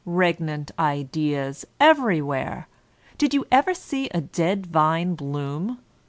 [0.03, 5.77] Regnant ideas, everywhere I Did you ever see a dead vine bloom?